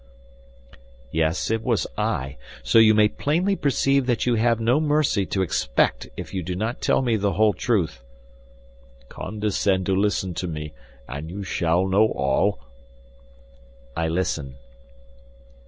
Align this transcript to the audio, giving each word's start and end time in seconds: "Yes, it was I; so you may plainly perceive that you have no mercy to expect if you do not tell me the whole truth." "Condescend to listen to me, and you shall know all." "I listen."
"Yes, 1.11 1.51
it 1.51 1.61
was 1.61 1.85
I; 1.95 2.37
so 2.63 2.79
you 2.79 2.95
may 2.95 3.07
plainly 3.07 3.55
perceive 3.55 4.07
that 4.07 4.25
you 4.25 4.33
have 4.33 4.59
no 4.59 4.79
mercy 4.79 5.27
to 5.27 5.43
expect 5.43 6.09
if 6.17 6.33
you 6.33 6.41
do 6.41 6.55
not 6.55 6.81
tell 6.81 7.03
me 7.03 7.17
the 7.17 7.33
whole 7.33 7.53
truth." 7.53 8.01
"Condescend 9.09 9.85
to 9.85 9.95
listen 9.95 10.33
to 10.33 10.47
me, 10.47 10.73
and 11.07 11.29
you 11.29 11.43
shall 11.43 11.87
know 11.87 12.07
all." 12.15 12.59
"I 13.95 14.07
listen." 14.07 14.55